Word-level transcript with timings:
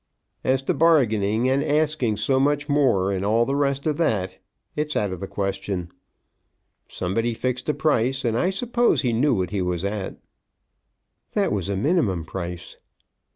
"As 0.43 0.63
to 0.63 0.73
bargaining, 0.73 1.47
and 1.47 1.63
asking 1.63 2.17
so 2.17 2.39
much 2.39 2.67
more, 2.67 3.11
and 3.11 3.23
all 3.23 3.45
the 3.45 3.55
rest 3.55 3.85
of 3.85 4.01
it, 4.01 4.39
that's 4.73 4.95
out 4.95 5.11
of 5.11 5.19
the 5.19 5.27
question. 5.27 5.91
Somebody 6.89 7.35
fixed 7.35 7.69
a 7.69 7.75
price, 7.75 8.25
and 8.25 8.35
I 8.35 8.49
suppose 8.49 9.03
he 9.03 9.13
knew 9.13 9.35
what 9.35 9.51
he 9.51 9.61
was 9.61 9.85
at." 9.85 10.17
"That 11.33 11.51
was 11.51 11.69
a 11.69 11.77
minimum 11.77 12.25
price." 12.25 12.77